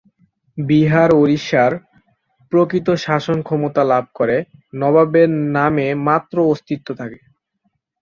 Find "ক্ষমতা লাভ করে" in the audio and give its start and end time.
3.41-4.37